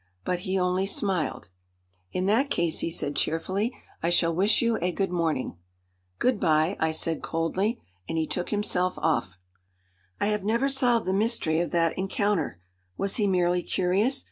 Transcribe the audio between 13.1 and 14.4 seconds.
he merely curious?